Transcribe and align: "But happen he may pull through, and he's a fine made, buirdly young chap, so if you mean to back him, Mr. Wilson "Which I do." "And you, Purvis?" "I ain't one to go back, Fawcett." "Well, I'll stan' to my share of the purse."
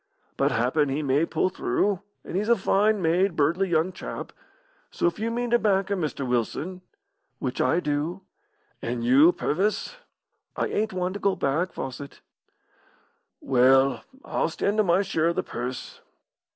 "But 0.35 0.51
happen 0.51 0.89
he 0.89 1.03
may 1.03 1.27
pull 1.27 1.49
through, 1.49 2.01
and 2.25 2.35
he's 2.35 2.49
a 2.49 2.55
fine 2.55 3.03
made, 3.03 3.35
buirdly 3.35 3.69
young 3.69 3.91
chap, 3.91 4.31
so 4.89 5.05
if 5.05 5.19
you 5.19 5.29
mean 5.29 5.51
to 5.51 5.59
back 5.59 5.91
him, 5.91 6.01
Mr. 6.01 6.27
Wilson 6.27 6.81
"Which 7.37 7.61
I 7.61 7.79
do." 7.79 8.21
"And 8.81 9.03
you, 9.03 9.31
Purvis?" 9.31 9.97
"I 10.55 10.65
ain't 10.69 10.91
one 10.91 11.13
to 11.13 11.19
go 11.19 11.35
back, 11.35 11.71
Fawcett." 11.71 12.21
"Well, 13.41 14.03
I'll 14.25 14.49
stan' 14.49 14.75
to 14.77 14.83
my 14.83 15.03
share 15.03 15.27
of 15.27 15.35
the 15.35 15.43
purse." 15.43 16.01